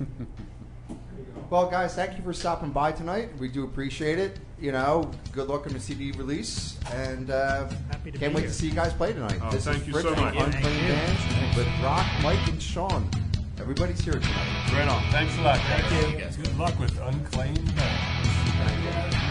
Well, 1.51 1.69
guys, 1.71 1.95
thank 1.95 2.17
you 2.17 2.25
for 2.25 2.33
stopping 2.33 2.71
by 2.71 2.91
tonight. 2.93 3.29
We 3.39 3.49
do 3.49 3.65
appreciate 3.65 4.19
it. 4.19 4.39
You 4.59 4.73
know, 4.73 5.11
good 5.31 5.47
luck 5.47 5.67
on 5.67 5.73
the 5.75 5.79
CD 5.81 6.11
release, 6.13 6.79
and 6.93 7.31
uh, 7.31 7.69
Happy 7.91 8.11
to 8.11 8.19
can't 8.19 8.33
be 8.33 8.37
wait 8.37 8.41
here. 8.43 8.49
to 8.49 8.55
see 8.55 8.69
you 8.69 8.73
guys 8.75 8.93
play 8.95 9.13
tonight. 9.13 9.39
Oh, 9.43 9.51
this 9.51 9.65
thank 9.67 9.83
is 9.83 9.87
you 9.87 9.93
Fritz 9.93 10.09
so 10.09 10.15
from 10.15 10.25
much. 10.25 10.35
Unclaimed 10.37 10.55
Thank 10.65 10.83
you. 10.83 10.89
Bands 10.89 11.57
with 11.57 11.69
Rock, 11.83 12.07
Mike, 12.23 12.49
and 12.49 12.63
Sean. 12.63 13.09
Everybody's 13.61 14.01
here 14.01 14.14
tonight. 14.14 14.73
Right 14.73 14.88
on. 14.88 15.03
Thanks 15.11 15.37
a 15.38 15.43
lot, 15.43 15.59
Thank 15.61 16.12
you 16.12 16.19
guys. 16.21 16.37
Good 16.37 16.59
luck 16.59 16.79
with 16.79 16.99
Unclaimed 17.01 17.75
Bands. 17.77 19.25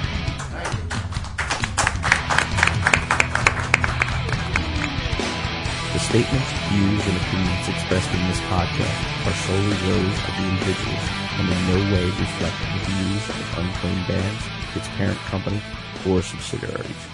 The 5.93 5.99
statements, 5.99 6.51
views, 6.71 7.03
and 7.05 7.17
opinions 7.17 7.67
expressed 7.67 8.09
in 8.15 8.27
this 8.27 8.39
podcast 8.47 9.27
are 9.27 9.37
solely 9.45 9.77
those 9.91 10.17
of 10.23 10.33
the 10.39 10.45
individuals 10.49 11.05
and 11.37 11.49
in 11.49 11.59
no 11.67 11.93
way 11.93 12.05
reflect 12.05 12.55
the 12.73 12.79
views 12.89 13.29
of 13.29 13.57
Unclaimed 13.59 14.07
Bands, 14.07 14.43
its 14.75 14.87
parent 14.95 15.19
company, 15.29 15.61
or 16.07 16.21
subsidiaries. 16.21 17.12